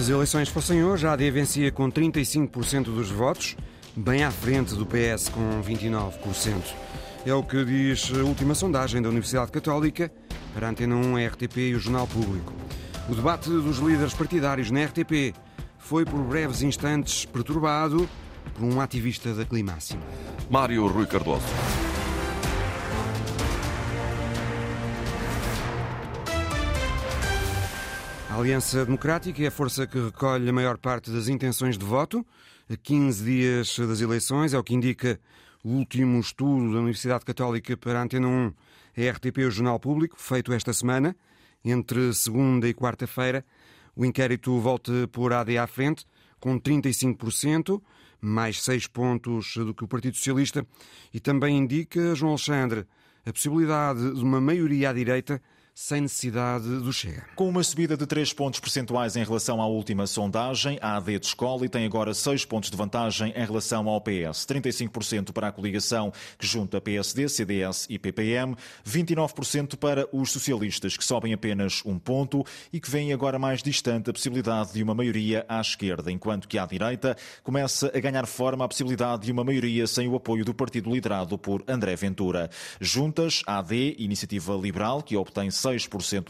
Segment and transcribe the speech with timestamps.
[0.00, 3.54] Se as eleições fossem hoje, a AD vencia com 35% dos votos,
[3.94, 6.54] bem à frente do PS com 29%.
[7.26, 10.10] É o que diz a última sondagem da Universidade Católica
[10.54, 12.50] para a Antena 1, a RTP e o Jornal Público.
[13.10, 15.34] O debate dos líderes partidários na RTP
[15.78, 18.08] foi por breves instantes perturbado
[18.54, 20.00] por um ativista da Climáxima.
[20.48, 21.44] Mário Rui Cardoso.
[28.40, 32.26] Aliança Democrática é a força que recolhe a maior parte das intenções de voto.
[32.70, 35.20] A 15 dias das eleições, é o que indica
[35.62, 38.54] o último estudo da Universidade Católica para a Antena 1,
[38.96, 41.14] a RTP o Jornal Público, feito esta semana,
[41.62, 43.44] entre segunda e quarta-feira.
[43.94, 46.06] O inquérito volta por AD à frente,
[46.40, 47.78] com 35%,
[48.22, 50.66] mais 6 pontos do que o Partido Socialista,
[51.12, 52.86] e também indica, João Alexandre,
[53.26, 55.42] a possibilidade de uma maioria à direita
[55.80, 57.24] sem necessidade do Chega.
[57.34, 61.26] Com uma subida de 3 pontos percentuais em relação à última sondagem, a AD de
[61.26, 64.44] escola tem agora 6 pontos de vantagem em relação ao PS.
[64.46, 68.54] 35% para a coligação que junta PSD, CDS e PPM,
[68.86, 74.10] 29% para os socialistas, que sobem apenas um ponto e que vêm agora mais distante
[74.10, 78.66] a possibilidade de uma maioria à esquerda, enquanto que à direita começa a ganhar forma
[78.66, 82.50] a possibilidade de uma maioria sem o apoio do partido liderado por André Ventura.
[82.78, 85.69] Juntas, AD, Iniciativa Liberal, que obtém 6%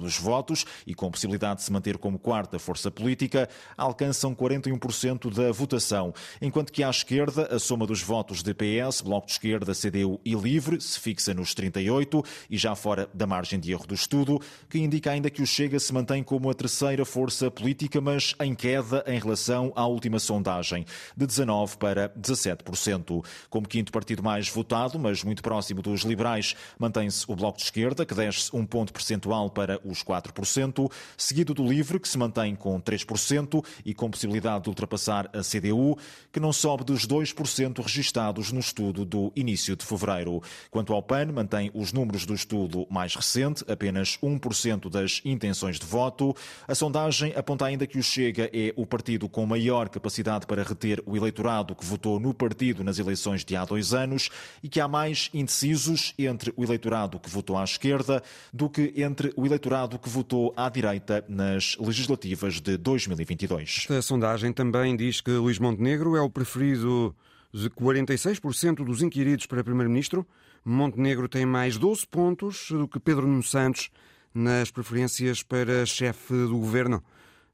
[0.00, 5.52] dos votos e com possibilidade de se manter como quarta força política, alcançam 41% da
[5.52, 10.20] votação, enquanto que à esquerda a soma dos votos de PS, Bloco de Esquerda, CDU
[10.24, 14.40] e Livre se fixa nos 38 e já fora da margem de erro do estudo,
[14.68, 18.54] que indica ainda que o Chega se mantém como a terceira força política, mas em
[18.54, 20.84] queda em relação à última sondagem,
[21.16, 23.24] de 19 para 17%.
[23.48, 28.04] Como quinto partido mais votado, mas muito próximo dos liberais, mantém-se o Bloco de Esquerda,
[28.04, 29.17] que desce um ponto percentual
[29.52, 34.68] para os 4%, seguido do Livre, que se mantém com 3% e com possibilidade de
[34.68, 35.96] ultrapassar a CDU,
[36.32, 40.42] que não sobe dos 2% registados no estudo do início de fevereiro.
[40.70, 45.86] Quanto ao PAN, mantém os números do estudo mais recente, apenas 1% das intenções de
[45.86, 46.34] voto.
[46.66, 51.02] A sondagem aponta ainda que o Chega é o partido com maior capacidade para reter
[51.06, 54.30] o eleitorado que votou no partido nas eleições de há dois anos
[54.62, 59.07] e que há mais indecisos entre o eleitorado que votou à esquerda do que entre
[59.36, 63.78] o eleitorado que votou à direita nas legislativas de 2022.
[63.80, 67.14] Esta sondagem também diz que Luís Montenegro é o preferido
[67.52, 70.26] de 46% dos inquiridos para Primeiro-Ministro.
[70.64, 73.90] Montenegro tem mais 12 pontos do que Pedro Nuno Santos
[74.34, 77.02] nas preferências para chefe do governo.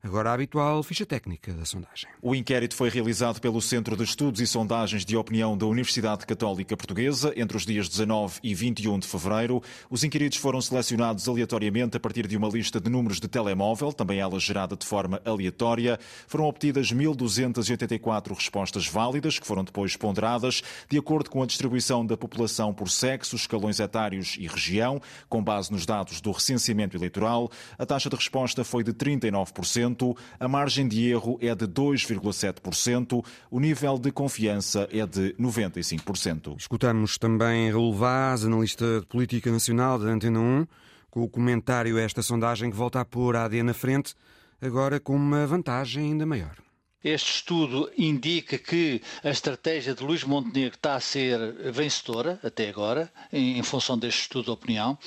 [0.05, 2.07] Agora a habitual ficha técnica da sondagem.
[2.21, 6.77] O inquérito foi realizado pelo Centro de Estudos e Sondagens de Opinião da Universidade Católica
[6.77, 9.63] Portuguesa entre os dias 19 e 21 de fevereiro.
[9.89, 14.19] Os inquiridos foram selecionados aleatoriamente a partir de uma lista de números de telemóvel, também
[14.19, 15.99] ela gerada de forma aleatória.
[16.27, 22.15] Foram obtidas 1.284 respostas válidas, que foram depois ponderadas de acordo com a distribuição da
[22.15, 25.01] população por sexo, escalões etários e região,
[25.31, 27.51] com base nos dados do recenseamento eleitoral.
[27.79, 29.94] A taxa de resposta foi de 39%
[30.39, 36.57] a margem de erro é de 2,7%, o nível de confiança é de 95%.
[36.59, 40.67] Escutamos também Raul Vaz, analista de política nacional da Antena 1,
[41.11, 44.15] com o comentário a esta sondagem que volta a pôr a AD na frente,
[44.61, 46.57] agora com uma vantagem ainda maior.
[47.05, 51.39] Este estudo indica que a estratégia de Luís Montenegro está a ser
[51.71, 54.99] vencedora até agora, em, em função deste estudo de opinião.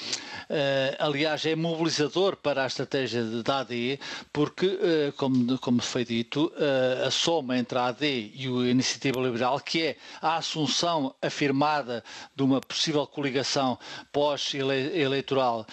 [0.48, 4.00] Uh, aliás, é mobilizador para a estratégia da AD,
[4.32, 9.20] porque, uh, como, como foi dito, uh, a soma entre a AD e a Iniciativa
[9.20, 12.04] Liberal, que é a assunção afirmada
[12.36, 13.80] de uma possível coligação
[14.12, 15.66] pós-eleitoral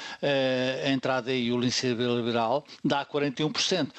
[0.86, 3.90] entre a AD e o Iniciativa Liberal, dá 41%.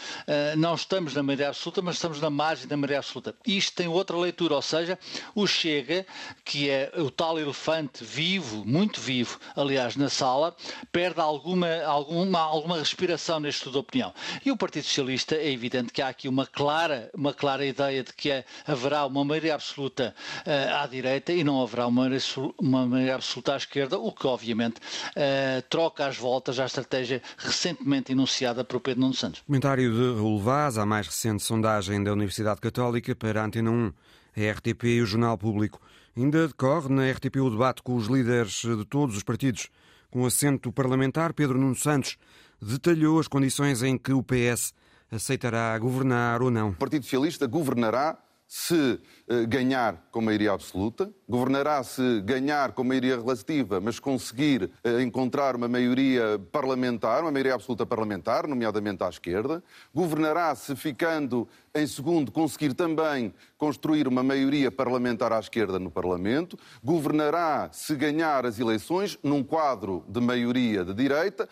[0.58, 3.36] não estamos na maioria absoluta, mas estamos na margem da maioria absoluta.
[3.46, 4.98] Isto tem outra leitura, ou seja,
[5.34, 6.06] o Chega,
[6.44, 10.56] que é o tal elefante vivo, muito vivo, aliás, na sala,
[10.92, 14.14] perde alguma, alguma, alguma respiração neste estudo de opinião.
[14.46, 18.14] E o Partido Socialista, é evidente que há aqui uma clara, uma clara ideia de
[18.14, 20.16] que haverá uma maioria absoluta
[20.46, 22.20] uh, à direita e não haverá uma maioria,
[22.60, 28.12] uma maioria absoluta à esquerda, o que, obviamente, uh, troca as voltas à estratégia recentemente
[28.12, 29.42] enunciada por Pedro Nuno Santos.
[29.46, 33.94] Comentário de Raul Vaz, a mais recente sondagem da Universidade Católica para a Antena 1,
[34.38, 35.82] a RTP e o Jornal Público.
[36.16, 39.70] Ainda decorre na RTP o debate com os líderes de todos os partidos.
[40.12, 42.18] Com assento parlamentar, Pedro Nuno Santos
[42.62, 44.74] detalhou as condições em que o PS
[45.12, 46.70] aceitará governar ou não.
[46.70, 48.18] O Partido Socialista governará
[48.48, 55.02] se eh, ganhar com maioria absoluta, governará se ganhar com maioria relativa, mas conseguir eh,
[55.02, 59.64] encontrar uma maioria parlamentar, uma maioria absoluta parlamentar, nomeadamente à esquerda,
[59.94, 66.58] governará se ficando em segundo, conseguir também construir uma maioria parlamentar à esquerda no Parlamento,
[66.82, 71.50] governará se ganhar as eleições num quadro de maioria de direita,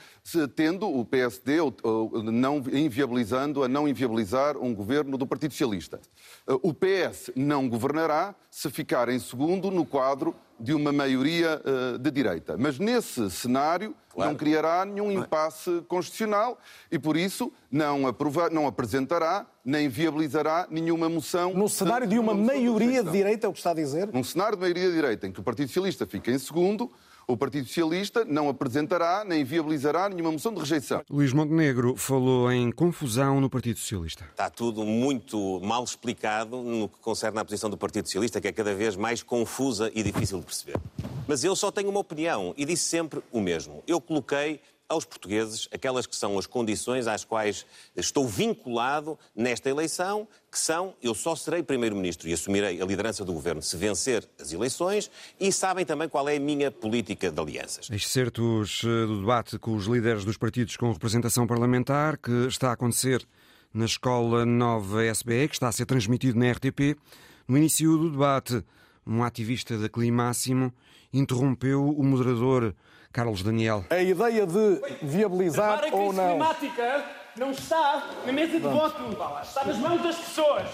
[0.56, 1.58] tendo o PSD
[2.24, 6.00] não inviabilizando a não inviabilizar um governo do Partido Socialista.
[6.62, 6.93] O PS
[7.36, 12.56] não governará se ficar em segundo no quadro de uma maioria uh, de direita.
[12.58, 14.32] Mas nesse cenário claro.
[14.32, 16.58] não criará nenhum impasse constitucional
[16.92, 21.54] e, por isso, não, aprova não apresentará nem viabilizará nenhuma moção.
[21.54, 23.74] No cenário de, de uma, uma maioria de, de direita, é o que está a
[23.74, 24.10] dizer?
[24.14, 26.92] Num cenário de maioria de direita, em que o Partido Socialista fica em segundo,
[27.28, 31.02] o Partido Socialista não apresentará nem viabilizará nenhuma moção de rejeição.
[31.10, 34.26] Luís Montenegro falou em confusão no Partido Socialista.
[34.32, 38.52] Está tudo muito mal explicado no que concerne à posição do Partido Socialista, que é
[38.52, 40.78] cada vez mais confusa e difícil de perceber.
[41.28, 43.84] Mas eu só tenho uma opinião e disse sempre o mesmo.
[43.88, 44.60] Eu coloquei
[44.94, 50.94] aos portugueses aquelas que são as condições às quais estou vinculado nesta eleição, que são
[51.02, 55.10] eu só serei Primeiro-Ministro e assumirei a liderança do Governo se vencer as eleições
[55.40, 57.90] e sabem também qual é a minha política de alianças.
[57.90, 62.74] Excertos eh, do debate com os líderes dos partidos com representação parlamentar que está a
[62.74, 63.28] acontecer
[63.74, 66.96] na Escola Nova SBE, que está a ser transmitido na RTP.
[67.48, 68.64] No início do debate,
[69.06, 70.74] um ativista da Climáximo
[71.12, 72.74] interrompeu o moderador
[73.12, 73.86] Carlos Daniel.
[73.90, 76.32] A ideia de viabilizar Repara ou não.
[76.32, 77.06] climática
[77.38, 79.02] não está na mesa de voto,
[79.44, 80.68] está nas mãos das pessoas.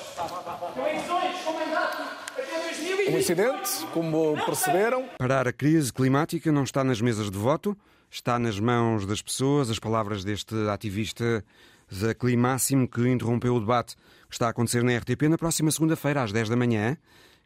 [0.78, 3.14] Eleições com mandato até 2020.
[3.14, 5.06] Um incidente, como perceberam.
[5.18, 7.78] Parar a crise climática não está nas mesas de voto,
[8.10, 9.70] está nas mãos das pessoas.
[9.70, 11.44] As palavras deste ativista
[11.92, 13.96] da Climáximo que interrompeu o debate
[14.30, 16.98] que está a acontecer na RTP na próxima segunda-feira às 10 da manhã.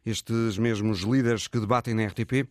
[0.06, 2.48] Estes mesmos líderes que debatem na RTP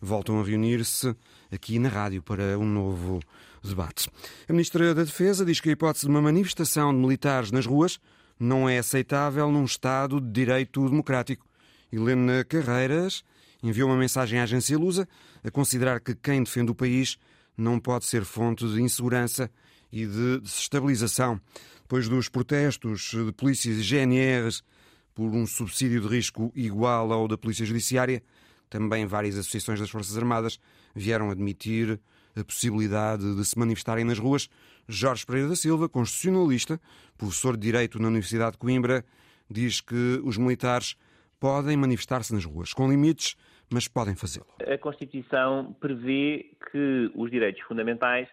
[0.00, 1.14] voltam a reunir-se
[1.52, 3.20] aqui na rádio para um novo
[3.62, 4.10] debate.
[4.48, 8.00] A Ministra da Defesa diz que a hipótese de uma manifestação de militares nas ruas
[8.38, 11.46] não é aceitável num Estado de direito democrático.
[11.92, 13.22] Helena Carreiras
[13.62, 15.08] enviou uma mensagem à agência Lusa
[15.44, 17.16] a considerar que quem defende o país
[17.56, 19.50] não pode ser fonte de insegurança
[19.92, 21.40] e de desestabilização.
[21.82, 24.62] Depois dos protestos de polícias e GNRs
[25.16, 28.22] por um subsídio de risco igual ao da Polícia Judiciária,
[28.68, 30.60] também várias associações das Forças Armadas
[30.94, 31.98] vieram admitir
[32.38, 34.46] a possibilidade de se manifestarem nas ruas.
[34.86, 36.78] Jorge Pereira da Silva, constitucionalista,
[37.16, 39.02] professor de Direito na Universidade de Coimbra,
[39.50, 40.96] diz que os militares
[41.40, 43.36] podem manifestar-se nas ruas, com limites,
[43.72, 44.46] mas podem fazê-lo.
[44.70, 48.28] A Constituição prevê que os direitos fundamentais,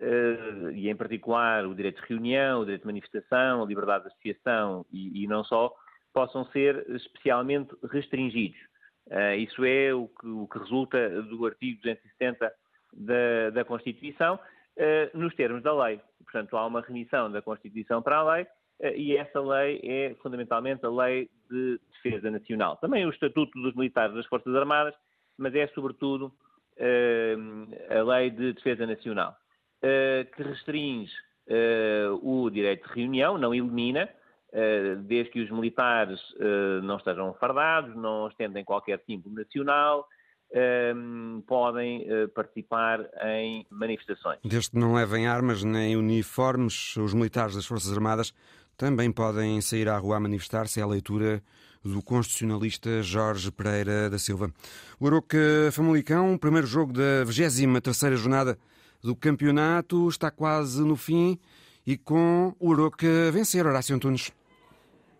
[0.00, 4.10] eh, e em particular o direito de reunião, o direito de manifestação, a liberdade de
[4.10, 5.74] associação e, e não só,
[6.12, 8.58] possam ser especialmente restringidos.
[9.08, 12.52] Uh, isso é o que, o que, resulta do artigo 270
[12.92, 16.00] da, da Constituição, uh, nos termos da lei.
[16.22, 20.86] Portanto, há uma remissão da Constituição para a lei uh, e essa lei é fundamentalmente
[20.86, 22.76] a Lei de Defesa Nacional.
[22.76, 24.94] Também o Estatuto dos Militares das Forças Armadas,
[25.36, 26.32] mas é sobretudo
[27.90, 29.36] a Lei de Defesa Nacional,
[29.80, 31.12] que restringe
[32.22, 34.08] o direito de reunião, não elimina,
[35.06, 40.06] desde que os militares eh, não estejam fardados, não estendem qualquer símbolo nacional,
[40.52, 44.40] ehm, podem eh, participar em manifestações.
[44.44, 48.34] Desde que não levem armas nem uniformes, os militares das Forças Armadas
[48.76, 50.80] também podem sair à rua a manifestar-se.
[50.80, 51.42] É a leitura
[51.82, 54.52] do constitucionalista Jorge Pereira da Silva.
[55.00, 55.38] O Aroca
[55.72, 58.58] Famalicão, primeiro jogo da 23ª jornada
[59.02, 61.38] do campeonato, está quase no fim
[61.86, 64.30] e com o Aroca vencer Horácio Antunes.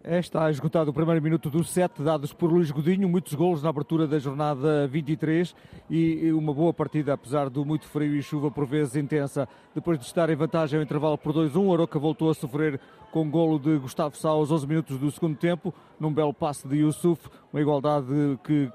[0.04, 3.68] É, está esgotado o primeiro minuto dos sete dados por Luís Godinho, muitos golos na
[3.68, 5.54] abertura da jornada 23
[5.88, 9.49] e uma boa partida, apesar do muito frio e chuva por vezes intensa.
[9.73, 12.80] Depois de estar em vantagem ao intervalo por 2-1, Aroca voltou a sofrer
[13.12, 16.78] com golo de Gustavo Sá aos 11 minutos do segundo tempo, num belo passe de
[16.78, 18.09] Yusuf, uma igualdade
[18.42, 18.68] que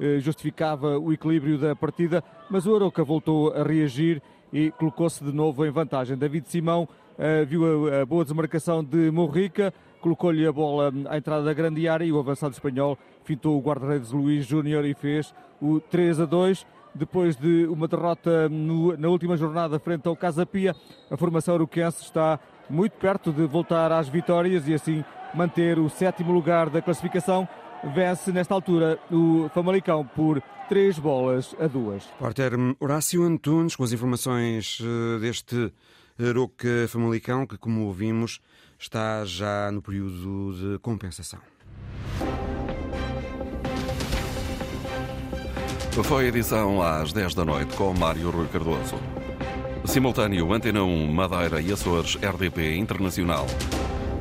[0.00, 4.20] eh, justificava o equilíbrio da partida, mas o Aroca voltou a reagir
[4.52, 6.16] e colocou-se de novo em vantagem.
[6.16, 11.54] David Simão uh, viu a, boa desmarcação de Morrica, colocou-lhe a bola à entrada da
[11.54, 16.20] grande área e o avançado espanhol fintou o guarda-redes Luís Júnior e fez o 3
[16.20, 16.66] a 2.
[16.94, 20.76] Depois de uma derrota no, na última jornada frente ao Casa Pia,
[21.10, 25.02] a formação uruquense está muito perto de voltar às vitórias e assim
[25.34, 27.48] manter o sétimo lugar da classificação
[27.94, 32.04] vence nesta altura o Famalicão por três bolas a duas.
[32.18, 35.72] Porter Horácio Antunes com as informações eh, deste
[36.18, 38.40] eh, Aroca Famalicão que, como ouvimos,
[38.78, 41.40] está já no período de compensação.
[46.04, 48.96] Foi a edição às 10 da noite com Mário Rui Cardoso.
[49.84, 53.46] Simultâneo Antena 1, Madeira e Açores, RDP Internacional.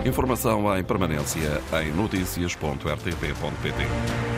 [0.05, 4.30] Informação em permanência em notícias.rtp.pt.